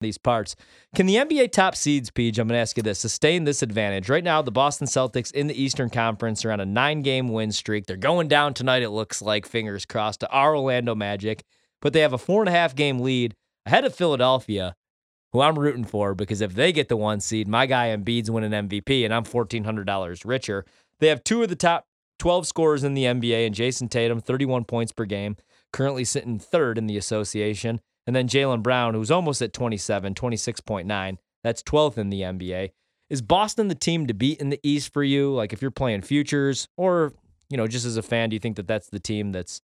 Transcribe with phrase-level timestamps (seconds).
[0.00, 0.56] these parts.
[0.94, 4.08] Can the NBA top seeds, Peach, I'm going to ask you this, sustain this advantage?
[4.08, 7.52] Right now, the Boston Celtics in the Eastern Conference are on a nine game win
[7.52, 7.86] streak.
[7.86, 11.44] They're going down tonight, it looks like, fingers crossed, to our Orlando Magic,
[11.80, 13.34] but they have a four and a half game lead
[13.66, 14.74] ahead of Philadelphia,
[15.32, 18.50] who I'm rooting for because if they get the one seed, my guy Embiid's winning
[18.50, 20.64] MVP and I'm $1,400 richer.
[20.98, 21.86] They have two of the top
[22.18, 25.36] 12 scorers in the NBA and Jayson Tatum, 31 points per game,
[25.72, 27.80] currently sitting third in the association.
[28.10, 31.18] And then Jaylen Brown, who's almost at 27, 26.9.
[31.44, 32.70] That's 12th in the NBA.
[33.08, 35.32] Is Boston the team to beat in the East for you?
[35.32, 37.12] Like if you're playing futures or,
[37.50, 39.62] you know, just as a fan, do you think that that's the team that's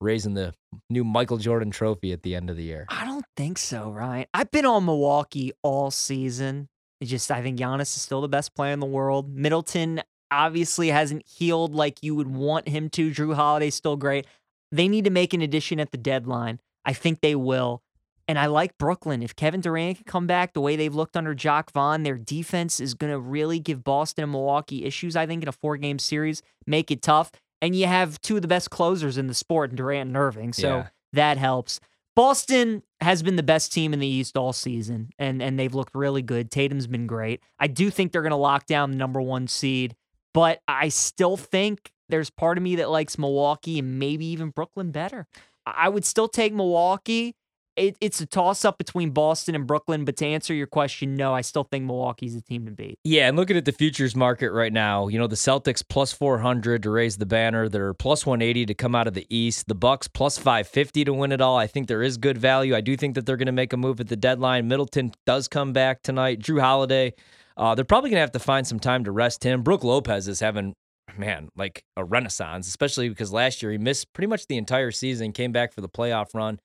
[0.00, 0.54] raising the
[0.88, 2.86] new Michael Jordan trophy at the end of the year?
[2.88, 4.26] I don't think so, Ryan.
[4.32, 6.68] I've been on Milwaukee all season.
[7.00, 9.28] It's just I think Giannis is still the best player in the world.
[9.28, 13.10] Middleton obviously hasn't healed like you would want him to.
[13.10, 14.24] Jrue Holiday's still great.
[14.70, 16.60] They need to make an addition at the deadline.
[16.84, 17.82] I think they will.
[18.28, 19.22] And I like Brooklyn.
[19.22, 22.78] If Kevin Durant can come back the way they've looked under Jacque Vaughn, their defense
[22.78, 25.98] is going to really give Boston and Milwaukee issues, I think, in a four game
[25.98, 27.32] series, make it tough.
[27.62, 30.52] And you have two of the best closers in the sport, Durant and Irving.
[30.52, 30.86] So Yeah.
[31.14, 31.80] that helps.
[32.14, 35.94] Boston has been the best team in the East all season, and, and they've looked
[35.94, 36.50] really good.
[36.50, 37.40] Tatum's been great.
[37.58, 39.94] I do think they're going to lock down the number one seed,
[40.34, 44.90] but I still think there's part of me that likes Milwaukee and maybe even Brooklyn
[44.90, 45.26] better.
[45.64, 47.34] I I would still take Milwaukee.
[47.78, 51.32] It, it's a toss up between Boston and Brooklyn, but to answer your question, no,
[51.32, 52.98] I still think Milwaukee's the team to beat.
[53.04, 56.82] Yeah, and looking at the futures market right now, you know, the Celtics plus 400
[56.82, 57.68] to raise the banner.
[57.68, 59.68] They're plus 180 to come out of the East.
[59.68, 61.56] The Bucks plus 550 to win it all.
[61.56, 62.74] I think there is good value.
[62.74, 64.66] I do think that they're going to make a move at the deadline.
[64.66, 66.40] Middleton does come back tonight.
[66.40, 67.14] Jrue Holiday,
[67.56, 69.62] uh, they're probably going to have to find some time to rest him.
[69.62, 70.74] Brooke Lopez is having,
[71.16, 75.32] man, like a renaissance, especially because last year he missed pretty much the entire season,
[75.32, 76.58] came back for the playoff run,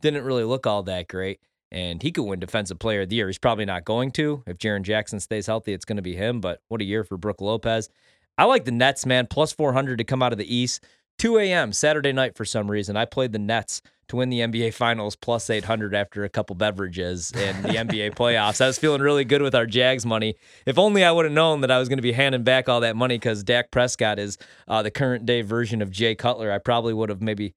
[0.00, 1.40] didn't really look all that great.
[1.70, 3.26] And he could win Defensive Player of the Year.
[3.26, 4.42] He's probably not going to.
[4.46, 6.40] If Jaren Jackson stays healthy, it's going to be him.
[6.40, 7.90] But what a year for Brooke Lopez.
[8.38, 9.26] I like the Nets, man.
[9.26, 10.82] Plus 400 to come out of the East.
[11.18, 11.72] 2 a.m.
[11.72, 12.96] Saturday night for some reason.
[12.96, 17.30] I played the Nets to win the NBA Finals plus 800 after a couple beverages
[17.32, 18.60] in the NBA playoffs.
[18.60, 20.36] I was feeling really good with our Jags money.
[20.64, 22.80] If only I would have known that I was going to be handing back all
[22.80, 26.50] that money because Dak Prescott is uh, the current day version of Jay Cutler.
[26.50, 27.54] I probably would have maybe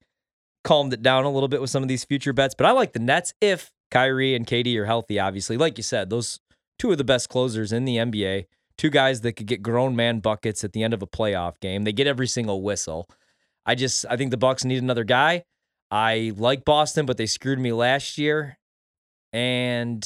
[0.64, 2.56] calmed it down a little bit with some of these future bets.
[2.58, 5.58] But I like the Nets if Kyrie and KD are healthy, obviously.
[5.58, 6.40] Like you said, those
[6.80, 8.46] two of the best closers in the NBA,
[8.78, 11.84] two guys that could get grown man buckets at the end of a playoff game.
[11.84, 13.08] They get every single whistle.
[13.66, 15.44] I just I think the Bucks need another guy.
[15.92, 18.58] I like Boston, but they screwed me last year.
[19.34, 20.02] And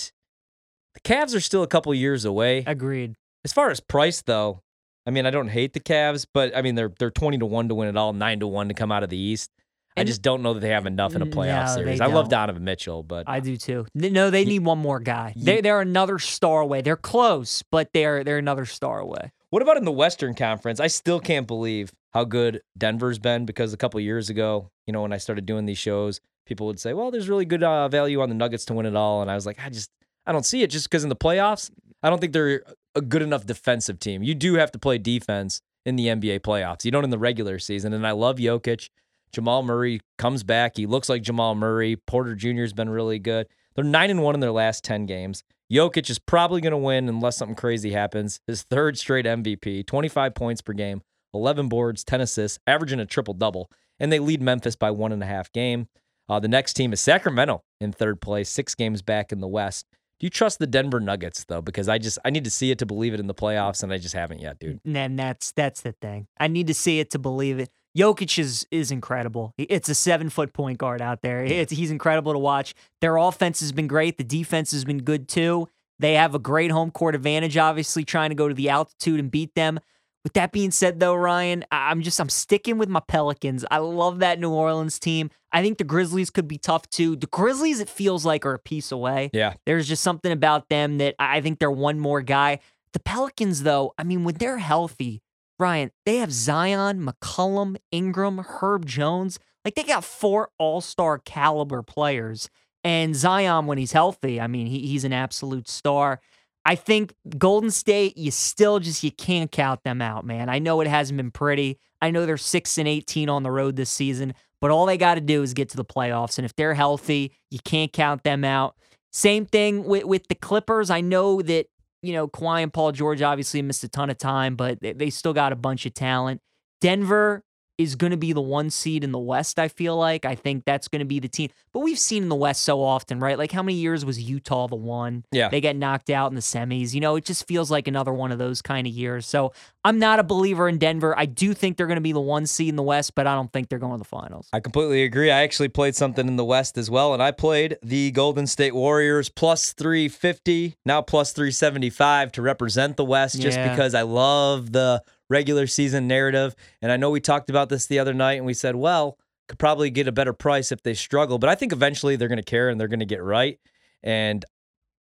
[0.94, 2.64] the Cavs are still a couple years away.
[2.66, 3.16] Agreed.
[3.44, 4.62] As far as price, though,
[5.06, 7.70] I mean, I don't hate the Cavs, but I mean, they're they're twenty to one
[7.70, 9.52] to win it all, nine to one to come out of the East.
[9.98, 12.02] I just don't know that they have enough in a playoff No, series.
[12.02, 12.30] I love.
[12.30, 13.86] Donovan Mitchell, but I do too.
[13.94, 15.34] No, they need one more guy.
[15.38, 16.82] They they're another star away.
[16.82, 19.32] They're close, but they're they're another star away.
[19.52, 20.80] what about in the Western Conference?
[20.80, 25.02] I still can't believe how good Denver's been because a couple years ago, you know,
[25.02, 28.22] when I started doing these shows, people would say, "Well, there's really good uh, value
[28.22, 29.92] on the Nuggets to win it all," and I was like, I just
[30.26, 31.72] I don't see it just because in the playoffs,
[32.04, 32.64] I don't think they're
[32.96, 34.24] a good enough defensive team.
[34.24, 36.84] You do have to play defense in the NBA playoffs.
[36.84, 37.94] You don't in the regular season.
[37.94, 38.90] And I love Jokic.
[39.36, 40.78] Jamal Murray comes back.
[40.78, 41.98] He looks like Jamal Murray.
[41.98, 42.62] Porter Jr.
[42.62, 43.48] has been really good.
[43.76, 45.44] They're nine and one in their last ten games.
[45.70, 48.40] Jokic is probably going to win unless something crazy happens.
[48.48, 51.02] His third straight MVP, 25 points per game,
[51.34, 53.70] 11 boards, 10 assists, averaging a triple double,
[54.00, 55.88] and they lead Memphis by one and a half game.
[56.30, 59.86] Uh, the next team is Sacramento in third place, six games back in the West.
[60.20, 61.62] Do you trust the Denver Nuggets though?
[61.62, 63.92] Because I just I need to see it to believe it in the playoffs, and
[63.92, 64.80] I just haven't yet, dude.
[64.86, 66.28] And that's that's the thing.
[66.40, 67.70] I need to see it to believe it.
[67.98, 69.54] Jokic is is incredible.
[69.58, 71.44] It's a seven foot point guard out there.
[71.44, 72.76] It's, he's incredible to watch.
[73.02, 74.18] Their offense has been great.
[74.18, 75.70] The defense has been good too.
[76.00, 77.56] They have a great home court advantage.
[77.58, 79.80] Obviously, trying to go to the altitude and beat them.
[80.26, 83.64] With that being said, though, Ryan, I'm just I'm sticking with my Pelicans.
[83.70, 85.30] I love that New Orleans team.
[85.52, 87.16] I think the Grizzlies could be tough too.
[87.16, 89.30] The Grizzlies, it feels like, are a piece away.
[89.34, 92.60] Yeah, There's just something about them that I think they're one more guy.
[92.94, 95.22] The Pelicans, though, I mean, when they're healthy,
[95.58, 99.40] Ryan, they have Zion, McCollum, Ingram, Herb Jones.
[99.64, 102.50] Like they got four all star caliber players.
[102.84, 106.22] And Zion, when he's healthy, I mean, he, he's an absolute star.
[106.66, 110.50] I think Golden State, you still just you can't count them out, man.
[110.50, 111.80] I know it hasn't been pretty.
[112.02, 115.16] I know they're six and eighteen on the road this season, but all they got
[115.16, 116.38] to do is get to the playoffs.
[116.38, 118.76] And if they're healthy, you can't count them out.
[119.12, 120.90] Same thing with, with the Clippers.
[120.90, 121.68] I know that,
[122.06, 125.10] you know, Kawhi and Paul George obviously missed a ton of time, but they, they
[125.10, 126.42] still got a bunch of talent.
[126.82, 127.44] Denver,
[127.78, 130.24] is going to be the one seed in the West, I feel like.
[130.26, 131.50] I think that's going to be the team.
[131.74, 133.38] But we've seen in the West so often, right?
[133.38, 135.26] Like how many years was Utah the one?
[135.32, 135.50] Yeah.
[135.50, 136.94] They get knocked out in the semis.
[136.94, 139.26] You know, it just feels like another one of those kind of years.
[139.26, 139.52] So
[139.84, 141.14] I'm not a believer in Denver.
[141.18, 143.36] I do think they're going to be the one seed in the West, but I
[143.36, 144.48] don't think they're going to the finals.
[144.54, 145.30] I completely agree.
[145.30, 148.74] I actually played something in the West as well, and I played the Golden State
[148.74, 153.70] Warriors plus 350, now plus 375 to represent the West just Yeah.
[153.70, 156.56] because I love the regular season narrative.
[156.82, 159.18] And I know we talked about this the other night and we said, well,
[159.48, 162.38] could probably get a better price if they struggle, but I think eventually they're going
[162.38, 163.60] to care and they're going to get right.
[164.02, 164.44] And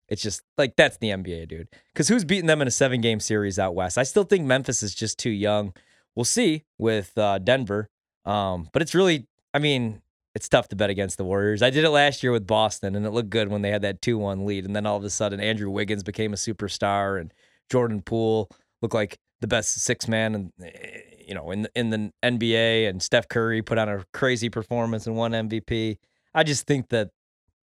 [0.07, 1.69] it's just like that's the NBA, dude.
[1.93, 3.97] Because who's beating them in a seven game series out west?
[3.97, 5.73] I still think Memphis is just too young.
[6.15, 7.89] We'll see with uh, Denver.
[8.23, 10.01] Um, but it's really, I mean,
[10.35, 11.61] it's tough to bet against the Warriors.
[11.61, 14.01] I did it last year with Boston, and it looked good when they had that
[14.01, 14.65] 2 1 lead.
[14.65, 17.33] And then all of a sudden, Andrew Wiggins became a superstar, and
[17.69, 18.49] Jordan Poole
[18.81, 22.87] looked like the best six man and eh, you know in the, in the NBA
[22.89, 25.97] and Steph Curry put on a crazy performance and won MVP.
[26.33, 27.09] I just think that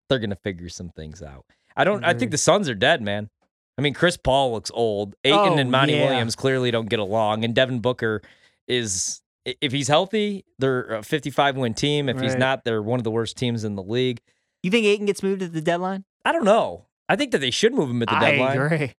[0.09, 1.45] they're going to figure some things out.
[1.75, 2.31] I don't I think mm-hmm.
[2.31, 3.29] the Suns are dead, man.
[3.77, 5.15] I mean, Chris Paul looks old.
[5.23, 6.05] Ayton Oh, and Monty yeah.
[6.05, 8.21] Williams clearly don't get along and Devin Booker
[8.67, 12.07] is if he's healthy, they're a 55 win team.
[12.07, 14.21] If he's not, they're one of the worst teams in the league.
[14.61, 16.05] You think Ayton gets moved at the deadline?
[16.23, 16.85] I don't know.
[17.09, 18.59] I think that they should move him at the deadline.
[18.59, 18.93] I agree.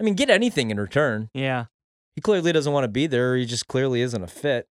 [0.00, 1.28] I mean, get anything in return.
[1.34, 1.66] Yeah.
[2.14, 3.36] He clearly doesn't want to be there.
[3.36, 4.68] He just clearly isn't a fit.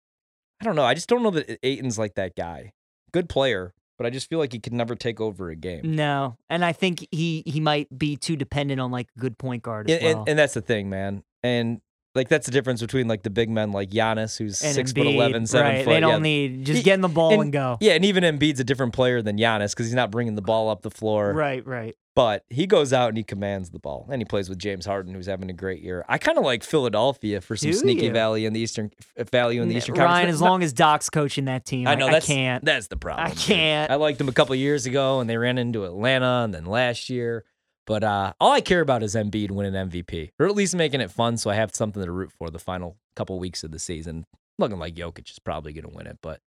[0.61, 0.83] I don't know.
[0.83, 2.73] I just don't know that Ayton's like that guy.
[3.11, 5.95] Good player, but I just feel like he could never take over a game.
[5.95, 6.37] No.
[6.49, 9.89] And I think he he might be too dependent on like a good point guard
[9.89, 10.25] as And, and- well.
[10.27, 11.23] and that's the thing, man.
[11.43, 11.81] And
[12.13, 15.07] like that's the difference between like the big men like Giannis, who's And six foot
[15.07, 15.83] Embiid, 11, seven right.
[15.85, 15.91] foot.
[15.91, 16.17] They don't yeah.
[16.19, 17.77] need just He- getting the ball and, and- go.
[17.81, 20.69] Yeah, and even Embiid's a different player than Giannis because he's not bringing the ball
[20.69, 21.33] up the floor.
[21.33, 21.95] Right, right.
[22.13, 25.13] But he goes out and he commands the ball, and he plays with James Harden,
[25.13, 26.03] who's having a great year.
[26.09, 28.11] I kind of like Philadelphia for some Do sneaky you?
[28.11, 28.91] value in the Eastern
[29.31, 30.33] value in the Eastern Ryan, Conference.
[30.35, 32.65] as Not- long as Doc's coaching that team, I, I know I that's can't.
[32.65, 33.27] That's the problem.
[33.27, 33.89] I can't.
[33.89, 37.09] I liked them a couple years ago, and they ran into Atlanta, and then last
[37.09, 37.45] year.
[37.87, 41.11] But uh, all I care about is Embiid winning MVP, or at least making it
[41.11, 44.25] fun, so I have something to root for the final couple weeks of the season.
[44.59, 46.41] Looking like Jokic is probably going to win it, but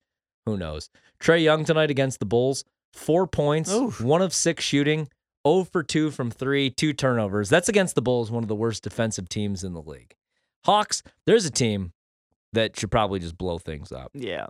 [0.44, 0.90] who knows?
[1.22, 4.00] Trae Young tonight against the Bulls, four points, Oof.
[4.00, 5.08] one of six shooting,
[5.46, 7.48] 0 for two from three, two turnovers.
[7.48, 10.14] That's against the Bulls, one of the worst defensive teams in the league.
[10.64, 11.92] Hawks, there's a team
[12.52, 14.10] that should probably just blow things up.
[14.14, 14.46] yeah.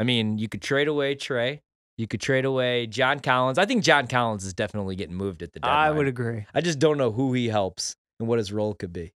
[0.00, 1.60] I mean, you could trade away Trae.
[1.96, 3.56] You could trade away John Collins.
[3.56, 5.78] I think John Collins is definitely getting moved at the deadline.
[5.78, 6.46] I would agree.
[6.52, 9.12] I just don't know who he helps and what his role could be.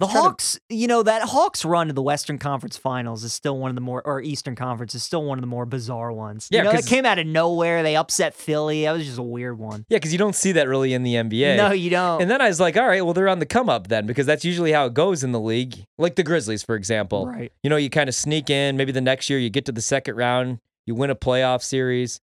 [0.00, 3.32] The trying to- Hawks, you know, that Hawks run to the Western Conference Finals is
[3.32, 6.10] still one of the more, or Eastern Conference is still one of the more bizarre
[6.12, 6.48] ones.
[6.50, 7.82] Yeah, you know, it came out of nowhere.
[7.82, 8.84] They upset Philly.
[8.84, 9.84] That was just a weird one.
[9.88, 11.56] Yeah, because you don't see that really in the NBA.
[11.56, 12.22] No, you don't.
[12.22, 14.26] And then I was like, all right, well, they're on the come up then, because
[14.26, 15.84] that's usually how it goes in the league.
[15.98, 17.26] Like the Grizzlies, for example.
[17.26, 17.52] right.
[17.62, 18.76] You know, you kind of sneak in.
[18.76, 22.20] Maybe the next year you get to the second round, you win a playoff series,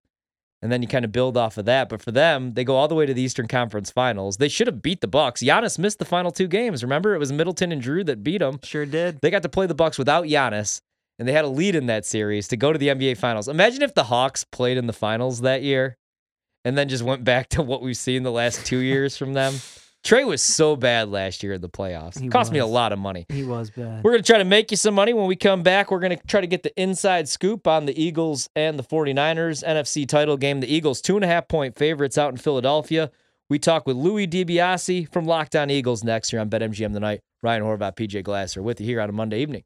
[0.60, 1.88] and then you kind of build off of that.
[1.88, 4.38] But for them, they go all the way to the Eastern Conference Finals.
[4.38, 5.42] They should have beat the Bucks.
[5.42, 6.82] Giannis missed the final two games.
[6.82, 8.58] Remember, it was Middleton and Jrue that beat them.
[8.62, 9.20] Sure did.
[9.20, 10.80] They got to play the Bucks without Giannis,
[11.18, 13.48] and they had a lead in that series to go to the NBA Finals.
[13.48, 15.96] Imagine if the Hawks played in the finals that year,
[16.64, 19.54] and then just went back to what we've seen the last two years from them.
[20.08, 22.18] Trae was so bad last year in the playoffs.
[22.18, 23.26] He Cost me a lot of money.
[23.28, 24.02] He was bad.
[24.02, 25.90] We're going to try to make you some money when we come back.
[25.90, 29.62] We're going to try to get the inside scoop on the Eagles and the 49ers
[29.62, 30.60] NFC title game.
[30.60, 33.10] The Eagles, two and a half point favorites out in Philadelphia.
[33.50, 37.20] We talk with Louis DiBiase from Lockdown Eagles next here on BetMGM tonight.
[37.42, 39.64] Ryan Horvath, PJ Glasser with you here on a Monday evening.